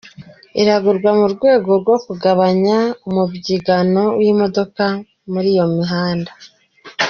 Iragurwa 0.61 1.09
mu 1.19 1.25
rwego 1.33 1.69
rwo 1.81 1.95
kugabanya 2.05 2.77
umubyigano 3.07 4.03
w’imodoka 4.19 4.83
muri 5.31 5.47
iyo 5.53 5.65
mihanda. 5.75 6.31